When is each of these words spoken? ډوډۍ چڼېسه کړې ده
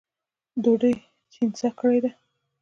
ډوډۍ 0.63 0.95
چڼېسه 1.33 1.69
کړې 1.79 1.99
ده 2.03 2.11